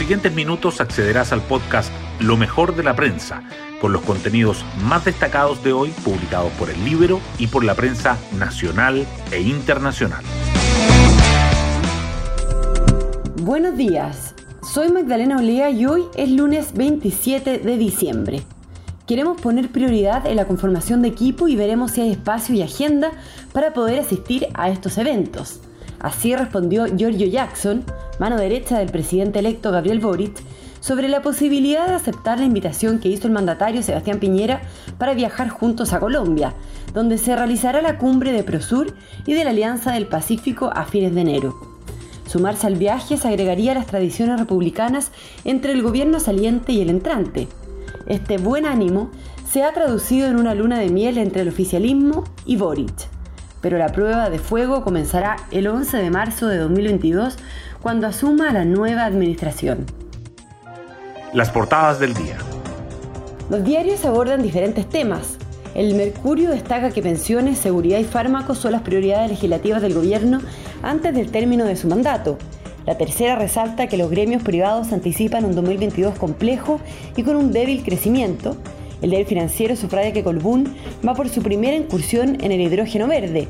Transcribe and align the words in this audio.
siguientes 0.00 0.32
minutos 0.32 0.80
accederás 0.80 1.30
al 1.30 1.42
podcast 1.42 1.92
Lo 2.20 2.38
mejor 2.38 2.74
de 2.74 2.82
la 2.82 2.96
prensa, 2.96 3.42
con 3.82 3.92
los 3.92 4.00
contenidos 4.00 4.64
más 4.82 5.04
destacados 5.04 5.62
de 5.62 5.74
hoy 5.74 5.90
publicados 5.90 6.50
por 6.52 6.70
el 6.70 6.82
libro 6.86 7.20
y 7.36 7.48
por 7.48 7.64
la 7.64 7.74
prensa 7.74 8.16
nacional 8.38 9.06
e 9.30 9.42
internacional. 9.42 10.24
Buenos 13.42 13.76
días, 13.76 14.34
soy 14.62 14.90
Magdalena 14.90 15.36
Olea 15.36 15.68
y 15.68 15.84
hoy 15.84 16.04
es 16.16 16.30
lunes 16.30 16.72
27 16.72 17.58
de 17.58 17.76
diciembre. 17.76 18.42
Queremos 19.06 19.38
poner 19.38 19.68
prioridad 19.68 20.26
en 20.26 20.36
la 20.36 20.46
conformación 20.46 21.02
de 21.02 21.08
equipo 21.08 21.46
y 21.46 21.56
veremos 21.56 21.90
si 21.90 22.00
hay 22.00 22.12
espacio 22.12 22.54
y 22.54 22.62
agenda 22.62 23.10
para 23.52 23.74
poder 23.74 24.00
asistir 24.00 24.46
a 24.54 24.70
estos 24.70 24.96
eventos. 24.96 25.60
Así 25.98 26.34
respondió 26.34 26.86
Giorgio 26.86 27.26
Jackson, 27.26 27.84
mano 28.20 28.36
derecha 28.36 28.78
del 28.78 28.90
presidente 28.90 29.38
electo 29.38 29.72
Gabriel 29.72 29.98
Boric, 29.98 30.34
sobre 30.80 31.08
la 31.08 31.22
posibilidad 31.22 31.88
de 31.88 31.94
aceptar 31.94 32.38
la 32.38 32.44
invitación 32.44 32.98
que 32.98 33.08
hizo 33.08 33.26
el 33.26 33.32
mandatario 33.32 33.82
Sebastián 33.82 34.20
Piñera 34.20 34.60
para 34.98 35.14
viajar 35.14 35.48
juntos 35.48 35.94
a 35.94 36.00
Colombia, 36.00 36.54
donde 36.92 37.16
se 37.16 37.34
realizará 37.34 37.80
la 37.80 37.96
cumbre 37.96 38.32
de 38.32 38.42
Prosur 38.42 38.94
y 39.26 39.32
de 39.32 39.44
la 39.44 39.50
Alianza 39.50 39.92
del 39.92 40.06
Pacífico 40.06 40.70
a 40.72 40.84
fines 40.84 41.14
de 41.14 41.22
enero. 41.22 41.58
Sumarse 42.26 42.66
al 42.66 42.76
viaje 42.76 43.16
se 43.16 43.26
agregaría 43.26 43.72
a 43.72 43.76
las 43.76 43.86
tradiciones 43.86 44.38
republicanas 44.38 45.12
entre 45.44 45.72
el 45.72 45.82
gobierno 45.82 46.20
saliente 46.20 46.72
y 46.72 46.82
el 46.82 46.90
entrante. 46.90 47.48
Este 48.06 48.36
buen 48.36 48.66
ánimo 48.66 49.10
se 49.50 49.64
ha 49.64 49.72
traducido 49.72 50.28
en 50.28 50.36
una 50.36 50.54
luna 50.54 50.78
de 50.78 50.90
miel 50.90 51.16
entre 51.16 51.40
el 51.42 51.48
oficialismo 51.48 52.24
y 52.44 52.56
Boric. 52.56 53.09
Pero 53.60 53.78
la 53.78 53.88
prueba 53.88 54.30
de 54.30 54.38
fuego 54.38 54.82
comenzará 54.82 55.36
el 55.50 55.66
11 55.66 55.96
de 55.98 56.10
marzo 56.10 56.48
de 56.48 56.58
2022 56.58 57.36
cuando 57.82 58.06
asuma 58.06 58.52
la 58.52 58.64
nueva 58.64 59.04
administración. 59.04 59.86
Las 61.32 61.50
portadas 61.50 62.00
del 62.00 62.14
día. 62.14 62.36
Los 63.50 63.64
diarios 63.64 64.04
abordan 64.04 64.42
diferentes 64.42 64.88
temas. 64.88 65.36
El 65.74 65.94
Mercurio 65.94 66.50
destaca 66.50 66.90
que 66.90 67.02
pensiones, 67.02 67.58
seguridad 67.58 67.98
y 67.98 68.04
fármacos 68.04 68.58
son 68.58 68.72
las 68.72 68.82
prioridades 68.82 69.30
legislativas 69.30 69.82
del 69.82 69.94
gobierno 69.94 70.40
antes 70.82 71.14
del 71.14 71.30
término 71.30 71.64
de 71.64 71.76
su 71.76 71.86
mandato. 71.86 72.38
La 72.86 72.96
tercera 72.96 73.36
resalta 73.36 73.86
que 73.86 73.96
los 73.96 74.10
gremios 74.10 74.42
privados 74.42 74.92
anticipan 74.92 75.44
un 75.44 75.54
2022 75.54 76.18
complejo 76.18 76.80
y 77.16 77.22
con 77.22 77.36
un 77.36 77.52
débil 77.52 77.84
crecimiento. 77.84 78.56
El 79.02 79.10
diario 79.10 79.26
financiero 79.26 79.76
subraya 79.76 80.12
que 80.12 80.22
Colbún 80.22 80.74
va 81.06 81.14
por 81.14 81.28
su 81.28 81.42
primera 81.42 81.76
incursión 81.76 82.38
en 82.42 82.52
el 82.52 82.60
hidrógeno 82.60 83.06
verde. 83.06 83.48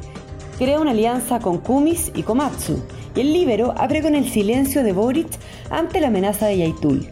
Crea 0.59 0.81
una 0.81 0.91
alianza 0.93 1.41
con 1.41 1.59
Kumis 1.59 2.13
y 2.15 2.23
Komatsu. 2.23 2.83
Y 3.15 3.21
el 3.21 3.33
Libero 3.33 3.75
abre 3.77 4.03
con 4.03 4.15
el 4.15 4.29
silencio 4.29 4.85
de 4.85 4.93
Boric 4.93 5.29
ante 5.71 6.01
la 6.01 6.09
amenaza 6.09 6.47
de 6.47 6.59
Yaitul. 6.59 7.09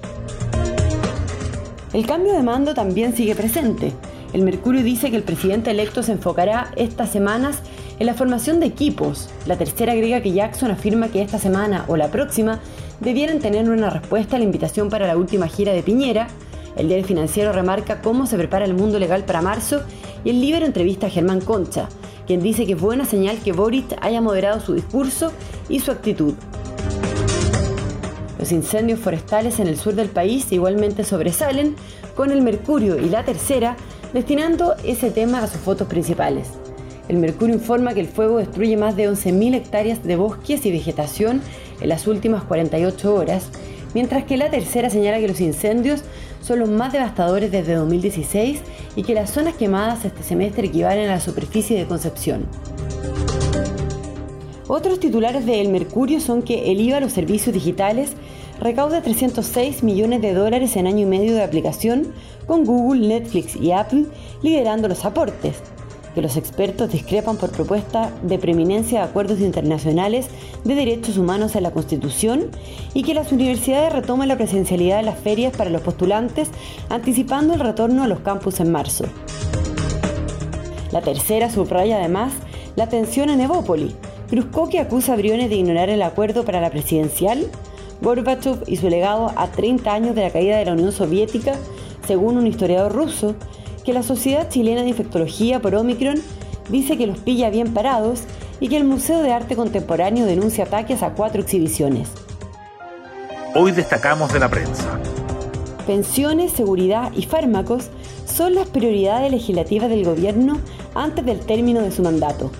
El 1.92 2.06
cambio 2.06 2.32
de 2.34 2.42
mando 2.42 2.74
también 2.74 3.16
sigue 3.16 3.34
presente. 3.34 3.92
El 4.32 4.42
Mercurio 4.42 4.82
dice 4.82 5.10
que 5.10 5.16
el 5.16 5.22
presidente 5.22 5.70
electo 5.70 6.02
se 6.02 6.12
enfocará 6.12 6.70
estas 6.76 7.10
semanas 7.10 7.62
en 7.98 8.06
la 8.06 8.14
formación 8.14 8.60
de 8.60 8.66
equipos, 8.66 9.28
la 9.46 9.56
tercera 9.56 9.92
agrega 9.92 10.22
que 10.22 10.30
Jackson 10.30 10.70
afirma 10.70 11.08
que 11.08 11.20
esta 11.20 11.40
semana 11.40 11.84
o 11.88 11.96
la 11.96 12.12
próxima 12.12 12.60
debieran 13.00 13.40
tener 13.40 13.68
una 13.68 13.90
respuesta 13.90 14.36
a 14.36 14.38
la 14.38 14.44
invitación 14.44 14.88
para 14.88 15.08
la 15.08 15.16
última 15.16 15.48
gira 15.48 15.72
de 15.72 15.82
Piñera. 15.82 16.28
El 16.78 16.86
diario 16.86 17.04
financiero 17.04 17.52
remarca 17.52 18.00
cómo 18.00 18.26
se 18.26 18.36
prepara 18.36 18.64
el 18.64 18.72
mundo 18.72 19.00
legal 19.00 19.24
para 19.24 19.42
marzo 19.42 19.82
y 20.24 20.30
el 20.30 20.40
Libero 20.40 20.64
entrevista 20.64 21.08
a 21.08 21.10
Germán 21.10 21.40
Concha, 21.40 21.88
quien 22.24 22.40
dice 22.40 22.66
que 22.66 22.74
es 22.74 22.80
buena 22.80 23.04
señal 23.04 23.38
que 23.38 23.52
Boric 23.52 23.96
haya 24.00 24.20
moderado 24.20 24.60
su 24.60 24.74
discurso 24.74 25.32
y 25.68 25.80
su 25.80 25.90
actitud. 25.90 26.34
Los 28.38 28.52
incendios 28.52 29.00
forestales 29.00 29.58
en 29.58 29.66
el 29.66 29.76
sur 29.76 29.96
del 29.96 30.08
país 30.08 30.52
igualmente 30.52 31.02
sobresalen, 31.02 31.74
con 32.14 32.30
el 32.30 32.42
Mercurio 32.42 32.96
y 32.96 33.08
la 33.08 33.24
Tercera 33.24 33.76
destinando 34.12 34.76
ese 34.84 35.10
tema 35.10 35.42
a 35.42 35.48
sus 35.48 35.60
fotos 35.60 35.88
principales. 35.88 36.48
El 37.08 37.16
Mercurio 37.16 37.56
informa 37.56 37.94
que 37.94 38.00
el 38.00 38.08
fuego 38.08 38.38
destruye 38.38 38.76
más 38.76 38.94
de 38.94 39.10
11.000 39.10 39.54
hectáreas 39.54 40.04
de 40.04 40.14
bosques 40.14 40.64
y 40.64 40.70
vegetación 40.70 41.42
en 41.80 41.88
las 41.88 42.06
últimas 42.06 42.44
48 42.44 43.14
horas, 43.14 43.48
mientras 43.94 44.24
que 44.24 44.36
la 44.36 44.50
tercera 44.50 44.90
señala 44.90 45.18
que 45.18 45.28
los 45.28 45.40
incendios 45.40 46.04
son 46.40 46.60
los 46.60 46.68
más 46.68 46.92
devastadores 46.92 47.50
desde 47.50 47.74
2016 47.74 48.60
y 48.96 49.02
que 49.02 49.14
las 49.14 49.30
zonas 49.30 49.54
quemadas 49.54 50.04
este 50.04 50.22
semestre 50.22 50.66
equivalen 50.66 51.08
a 51.08 51.14
la 51.14 51.20
superficie 51.20 51.78
de 51.78 51.86
Concepción. 51.86 52.46
Otros 54.66 55.00
titulares 55.00 55.46
de 55.46 55.60
El 55.60 55.70
Mercurio 55.70 56.20
son 56.20 56.42
que 56.42 56.70
el 56.70 56.80
IVA 56.80 56.98
a 56.98 57.00
los 57.00 57.12
servicios 57.12 57.54
digitales 57.54 58.12
recauda 58.60 59.02
306 59.02 59.82
millones 59.82 60.20
de 60.20 60.34
dólares 60.34 60.76
en 60.76 60.86
año 60.86 61.00
y 61.00 61.06
medio 61.06 61.34
de 61.34 61.42
aplicación, 61.42 62.12
con 62.46 62.64
Google, 62.64 63.06
Netflix 63.06 63.56
y 63.56 63.72
Apple 63.72 64.06
liderando 64.42 64.88
los 64.88 65.04
aportes 65.04 65.62
que 66.18 66.22
los 66.22 66.36
expertos 66.36 66.90
discrepan 66.90 67.36
por 67.36 67.52
propuesta 67.52 68.10
de 68.24 68.40
preeminencia 68.40 68.98
de 68.98 69.04
acuerdos 69.04 69.38
internacionales 69.38 70.26
de 70.64 70.74
derechos 70.74 71.16
humanos 71.16 71.54
en 71.54 71.62
la 71.62 71.70
Constitución 71.70 72.50
y 72.92 73.04
que 73.04 73.14
las 73.14 73.30
universidades 73.30 73.92
retomen 73.92 74.26
la 74.26 74.36
presencialidad 74.36 74.96
de 74.96 75.04
las 75.04 75.20
ferias 75.20 75.56
para 75.56 75.70
los 75.70 75.80
postulantes, 75.80 76.50
anticipando 76.88 77.54
el 77.54 77.60
retorno 77.60 78.02
a 78.02 78.08
los 78.08 78.18
campus 78.18 78.58
en 78.58 78.72
marzo. 78.72 79.04
La 80.90 81.02
tercera 81.02 81.50
subraya 81.50 81.98
además 81.98 82.32
la 82.74 82.88
tensión 82.88 83.30
en 83.30 83.40
Evópoli. 83.40 83.94
Kruzkoki 84.28 84.78
acusa 84.78 85.12
a 85.12 85.16
Briones 85.16 85.50
de 85.50 85.54
ignorar 85.54 85.88
el 85.88 86.02
acuerdo 86.02 86.44
para 86.44 86.60
la 86.60 86.70
presidencial. 86.70 87.46
Gorbachev 88.02 88.64
y 88.66 88.74
su 88.78 88.88
legado 88.88 89.30
a 89.36 89.52
30 89.52 89.94
años 89.94 90.16
de 90.16 90.22
la 90.22 90.30
caída 90.30 90.56
de 90.56 90.64
la 90.64 90.72
Unión 90.72 90.90
Soviética, 90.90 91.54
según 92.08 92.38
un 92.38 92.48
historiador 92.48 92.92
ruso, 92.92 93.36
que 93.88 93.94
la 93.94 94.02
Sociedad 94.02 94.50
Chilena 94.50 94.82
de 94.82 94.90
Infectología 94.90 95.62
por 95.62 95.74
Omicron 95.74 96.20
dice 96.68 96.98
que 96.98 97.06
los 97.06 97.16
pilla 97.16 97.48
bien 97.48 97.72
parados 97.72 98.20
y 98.60 98.68
que 98.68 98.76
el 98.76 98.84
Museo 98.84 99.22
de 99.22 99.32
Arte 99.32 99.56
Contemporáneo 99.56 100.26
denuncia 100.26 100.64
ataques 100.64 101.02
a 101.02 101.14
cuatro 101.14 101.40
exhibiciones. 101.40 102.10
Hoy 103.54 103.72
destacamos 103.72 104.30
de 104.30 104.40
la 104.40 104.50
prensa. 104.50 105.00
Pensiones, 105.86 106.52
seguridad 106.52 107.12
y 107.16 107.22
fármacos 107.22 107.88
son 108.26 108.56
las 108.56 108.68
prioridades 108.68 109.32
legislativas 109.32 109.88
del 109.88 110.04
gobierno 110.04 110.60
antes 110.94 111.24
del 111.24 111.40
término 111.40 111.80
de 111.80 111.90
su 111.90 112.02
mandato. 112.02 112.50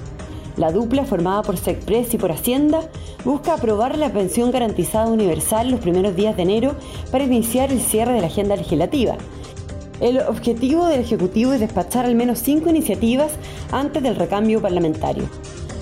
La 0.56 0.72
dupla, 0.72 1.04
formada 1.04 1.42
por 1.42 1.58
SECPRES 1.58 2.14
y 2.14 2.16
por 2.16 2.32
Hacienda, 2.32 2.88
busca 3.26 3.52
aprobar 3.52 3.98
la 3.98 4.10
pensión 4.10 4.50
garantizada 4.50 5.08
universal 5.08 5.68
los 5.68 5.80
primeros 5.80 6.16
días 6.16 6.34
de 6.36 6.44
enero 6.44 6.74
para 7.12 7.24
iniciar 7.24 7.70
el 7.70 7.82
cierre 7.82 8.14
de 8.14 8.22
la 8.22 8.28
agenda 8.28 8.56
legislativa 8.56 9.18
el 10.00 10.18
objetivo 10.20 10.86
del 10.86 11.00
Ejecutivo 11.00 11.52
es 11.52 11.60
despachar 11.60 12.06
al 12.06 12.14
menos 12.14 12.38
cinco 12.38 12.70
iniciativas 12.70 13.32
antes 13.72 14.02
del 14.02 14.16
recambio 14.16 14.62
parlamentario. 14.62 15.24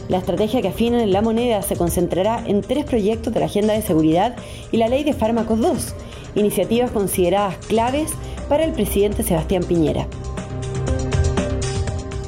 La 0.08 0.18
estrategia 0.18 0.62
que 0.62 0.68
afina 0.68 1.02
en 1.02 1.12
la 1.12 1.20
moneda 1.20 1.62
se 1.62 1.76
concentrará 1.76 2.42
en 2.46 2.62
tres 2.62 2.84
proyectos 2.84 3.34
de 3.34 3.40
la 3.40 3.46
Agenda 3.46 3.74
de 3.74 3.82
Seguridad 3.82 4.36
y 4.72 4.76
la 4.76 4.88
Ley 4.88 5.04
de 5.04 5.12
Fármacos 5.12 5.60
2, 5.60 5.94
iniciativas 6.36 6.92
consideradas 6.92 7.56
claves 7.66 8.12
para 8.48 8.64
el 8.64 8.72
presidente 8.72 9.22
Sebastián 9.22 9.64
Piñera. 9.64 10.06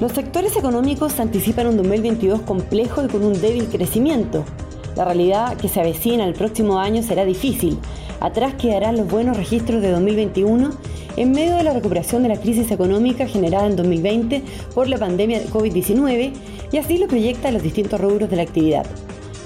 Los 0.00 0.12
sectores 0.12 0.56
económicos 0.56 1.19
anticipan 1.19 1.69
un 1.69 1.76
2022 1.76 2.43
complejo 2.43 3.05
y 3.05 3.09
con 3.09 3.25
un 3.25 3.41
débil 3.41 3.66
crecimiento. 3.66 4.44
La 4.94 5.05
realidad 5.05 5.56
que 5.56 5.69
se 5.69 5.81
avecina 5.81 6.25
el 6.25 6.34
próximo 6.34 6.78
año 6.78 7.03
será 7.03 7.25
difícil. 7.25 7.78
Atrás 8.20 8.54
quedarán 8.54 8.96
los 8.96 9.08
buenos 9.08 9.36
registros 9.36 9.80
de 9.80 9.90
2021 9.90 10.70
en 11.16 11.30
medio 11.30 11.56
de 11.56 11.62
la 11.62 11.72
recuperación 11.72 12.22
de 12.22 12.28
la 12.30 12.40
crisis 12.40 12.70
económica 12.70 13.26
generada 13.26 13.66
en 13.66 13.76
2020 13.76 14.42
por 14.74 14.88
la 14.88 14.98
pandemia 14.98 15.40
de 15.40 15.46
COVID-19 15.46 16.32
y 16.72 16.76
así 16.76 16.98
lo 16.98 17.06
proyecta 17.06 17.50
los 17.50 17.62
distintos 17.62 18.00
rubros 18.00 18.28
de 18.28 18.36
la 18.36 18.42
actividad. 18.42 18.86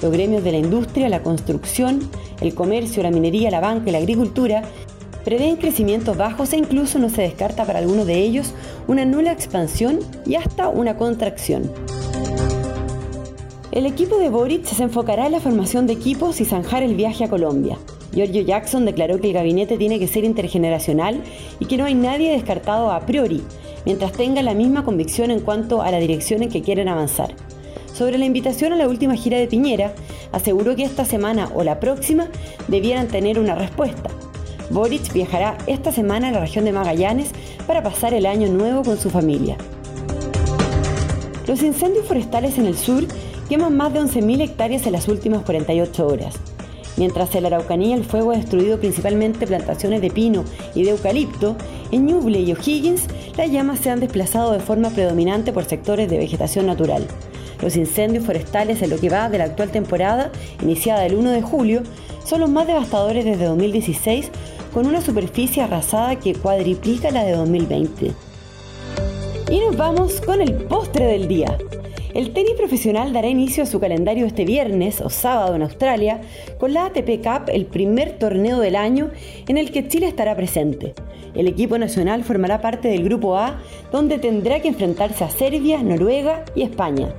Los 0.00 0.10
gremios 0.10 0.42
de 0.42 0.52
la 0.52 0.58
industria, 0.58 1.08
la 1.08 1.22
construcción, 1.22 2.00
el 2.40 2.54
comercio, 2.54 3.02
la 3.02 3.10
minería, 3.10 3.50
la 3.50 3.60
banca 3.60 3.90
y 3.90 3.92
la 3.92 3.98
agricultura 3.98 4.62
prevén 5.24 5.56
crecimientos 5.56 6.16
bajos 6.16 6.52
e 6.52 6.56
incluso 6.56 6.98
no 6.98 7.08
se 7.08 7.22
descarta 7.22 7.64
para 7.64 7.78
algunos 7.78 8.06
de 8.06 8.18
ellos 8.18 8.54
una 8.88 9.04
nula 9.04 9.32
expansión 9.32 10.00
y 10.26 10.34
hasta 10.34 10.68
una 10.68 10.96
contracción. 10.96 11.70
El 13.70 13.86
equipo 13.86 14.18
de 14.18 14.28
Boric 14.28 14.64
se 14.64 14.82
enfocará 14.82 15.26
en 15.26 15.32
la 15.32 15.40
formación 15.40 15.86
de 15.86 15.92
equipos 15.92 16.40
y 16.40 16.44
zanjar 16.44 16.82
el 16.82 16.94
viaje 16.94 17.24
a 17.24 17.28
Colombia. 17.30 17.78
Giorgio 18.12 18.42
Jackson 18.42 18.84
declaró 18.84 19.20
que 19.20 19.28
el 19.28 19.32
gabinete 19.32 19.78
tiene 19.78 19.98
que 19.98 20.06
ser 20.06 20.24
intergeneracional 20.24 21.22
y 21.58 21.64
que 21.66 21.76
no 21.76 21.84
hay 21.84 21.94
nadie 21.94 22.32
descartado 22.32 22.90
a 22.90 23.00
priori, 23.00 23.42
mientras 23.86 24.12
tenga 24.12 24.42
la 24.42 24.54
misma 24.54 24.84
convicción 24.84 25.30
en 25.30 25.40
cuanto 25.40 25.82
a 25.82 25.90
la 25.90 25.98
dirección 25.98 26.42
en 26.42 26.50
que 26.50 26.62
quieren 26.62 26.88
avanzar. 26.88 27.34
Sobre 27.92 28.18
la 28.18 28.24
invitación 28.24 28.72
a 28.72 28.76
la 28.76 28.88
última 28.88 29.16
gira 29.16 29.38
de 29.38 29.46
Piñera, 29.46 29.94
aseguró 30.32 30.76
que 30.76 30.84
esta 30.84 31.04
semana 31.04 31.50
o 31.54 31.62
la 31.62 31.80
próxima 31.80 32.28
debieran 32.68 33.08
tener 33.08 33.38
una 33.38 33.54
respuesta. 33.54 34.10
Boric 34.70 35.12
viajará 35.12 35.58
esta 35.66 35.92
semana 35.92 36.28
a 36.28 36.32
la 36.32 36.40
región 36.40 36.64
de 36.64 36.72
Magallanes 36.72 37.30
para 37.66 37.82
pasar 37.82 38.14
el 38.14 38.26
año 38.26 38.48
nuevo 38.48 38.82
con 38.82 38.98
su 38.98 39.10
familia. 39.10 39.56
Los 41.46 41.62
incendios 41.62 42.06
forestales 42.06 42.56
en 42.58 42.66
el 42.66 42.76
sur 42.76 43.06
queman 43.48 43.76
más 43.76 43.92
de 43.92 44.00
11.000 44.00 44.42
hectáreas 44.42 44.86
en 44.86 44.92
las 44.92 45.08
últimas 45.08 45.42
48 45.42 46.06
horas. 46.06 46.51
Mientras 46.96 47.34
en 47.34 47.42
la 47.42 47.48
Araucanía 47.48 47.96
el 47.96 48.04
fuego 48.04 48.32
ha 48.32 48.36
destruido 48.36 48.78
principalmente 48.78 49.46
plantaciones 49.46 50.00
de 50.02 50.10
pino 50.10 50.44
y 50.74 50.84
de 50.84 50.90
eucalipto, 50.90 51.56
en 51.90 52.06
Ñuble 52.06 52.40
y 52.40 52.52
O'Higgins 52.52 53.06
las 53.36 53.50
llamas 53.50 53.80
se 53.80 53.90
han 53.90 54.00
desplazado 54.00 54.52
de 54.52 54.60
forma 54.60 54.90
predominante 54.90 55.52
por 55.52 55.64
sectores 55.64 56.08
de 56.10 56.18
vegetación 56.18 56.66
natural. 56.66 57.06
Los 57.62 57.76
incendios 57.76 58.26
forestales 58.26 58.82
en 58.82 58.90
lo 58.90 58.98
que 58.98 59.08
va 59.08 59.30
de 59.30 59.38
la 59.38 59.44
actual 59.44 59.70
temporada, 59.70 60.32
iniciada 60.62 61.06
el 61.06 61.14
1 61.14 61.30
de 61.30 61.42
julio, 61.42 61.82
son 62.24 62.40
los 62.40 62.50
más 62.50 62.66
devastadores 62.66 63.24
desde 63.24 63.44
2016, 63.46 64.30
con 64.74 64.86
una 64.86 65.00
superficie 65.00 65.62
arrasada 65.62 66.16
que 66.16 66.34
cuadriplica 66.34 67.10
la 67.10 67.24
de 67.24 67.32
2020. 67.32 68.12
Y 69.50 69.60
nos 69.60 69.76
vamos 69.76 70.20
con 70.20 70.40
el 70.40 70.54
postre 70.54 71.06
del 71.06 71.28
día. 71.28 71.58
El 72.14 72.34
tenis 72.34 72.52
profesional 72.58 73.12
dará 73.12 73.28
inicio 73.28 73.62
a 73.62 73.66
su 73.66 73.80
calendario 73.80 74.26
este 74.26 74.44
viernes 74.44 75.00
o 75.00 75.08
sábado 75.08 75.54
en 75.54 75.62
Australia 75.62 76.20
con 76.58 76.74
la 76.74 76.86
ATP 76.86 77.22
Cup, 77.22 77.48
el 77.48 77.64
primer 77.64 78.18
torneo 78.18 78.60
del 78.60 78.76
año 78.76 79.10
en 79.48 79.56
el 79.56 79.70
que 79.72 79.88
Chile 79.88 80.08
estará 80.08 80.36
presente. 80.36 80.94
El 81.34 81.48
equipo 81.48 81.78
nacional 81.78 82.22
formará 82.22 82.60
parte 82.60 82.88
del 82.88 83.04
Grupo 83.04 83.38
A, 83.38 83.62
donde 83.90 84.18
tendrá 84.18 84.60
que 84.60 84.68
enfrentarse 84.68 85.24
a 85.24 85.30
Serbia, 85.30 85.82
Noruega 85.82 86.44
y 86.54 86.62
España. 86.62 87.14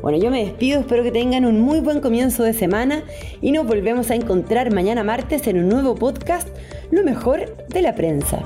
Bueno, 0.00 0.18
yo 0.18 0.30
me 0.30 0.44
despido, 0.44 0.80
espero 0.80 1.02
que 1.02 1.10
tengan 1.10 1.44
un 1.44 1.60
muy 1.60 1.80
buen 1.80 2.00
comienzo 2.00 2.42
de 2.42 2.54
semana 2.54 3.02
y 3.42 3.52
nos 3.52 3.66
volvemos 3.66 4.10
a 4.10 4.14
encontrar 4.14 4.72
mañana 4.72 5.04
martes 5.04 5.46
en 5.46 5.58
un 5.58 5.68
nuevo 5.68 5.94
podcast, 5.94 6.48
Lo 6.90 7.02
mejor 7.02 7.56
de 7.68 7.82
la 7.82 7.94
prensa. 7.94 8.42